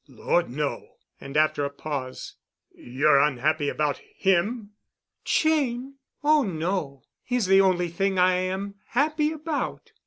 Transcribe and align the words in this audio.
"Lord! 0.07 0.49
no." 0.49 0.95
And 1.19 1.37
after 1.37 1.63
a 1.63 1.69
pause, 1.69 2.33
"You're 2.73 3.19
unhappy 3.19 3.69
about 3.69 3.99
him?" 3.99 4.71
"Cheyne? 5.25 5.97
Oh, 6.23 6.41
no. 6.41 7.03
He's 7.21 7.45
the 7.45 7.61
only 7.61 7.89
thing 7.89 8.17
I 8.17 8.31
am 8.33 8.73
happy 8.87 9.31
about. 9.31 9.91